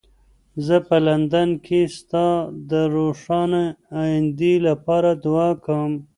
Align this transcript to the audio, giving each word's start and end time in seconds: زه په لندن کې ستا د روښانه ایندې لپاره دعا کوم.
زه 0.65 0.75
په 0.87 0.95
لندن 1.07 1.49
کې 1.65 1.81
ستا 1.97 2.27
د 2.71 2.71
روښانه 2.95 3.63
ایندې 4.03 4.53
لپاره 4.67 5.09
دعا 5.25 5.49
کوم. 5.65 5.93